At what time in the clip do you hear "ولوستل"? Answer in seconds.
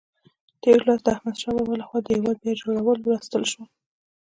3.01-3.43